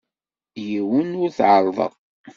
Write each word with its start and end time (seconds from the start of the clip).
Yiwen 0.67 1.09
ur 1.23 1.29
t-ɛerrḍeɣ. 1.37 1.91